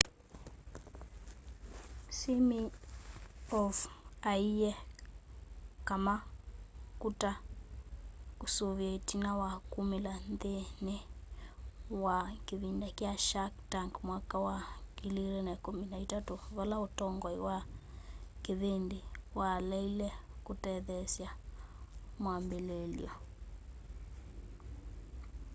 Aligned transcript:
siminoff 2.17 3.77
aiye 4.31 4.71
kama 5.87 6.13
kuta 7.01 7.31
kusoovie 8.39 8.91
itina 8.99 9.29
wa 9.41 9.49
kumila 9.71 10.13
nthini 10.33 10.97
wa 12.05 12.17
kivindi 12.47 12.87
kya 12.97 13.13
shark 13.27 13.53
tank 13.71 13.91
mwaka 14.07 14.35
wa 14.47 14.57
2013 14.97 16.39
vala 16.55 16.75
utongoi 16.85 17.39
wa 17.47 17.57
kivindi 18.43 18.99
waleile 19.39 20.07
kutetheesya 20.45 21.29
mwambililyo 22.21 23.11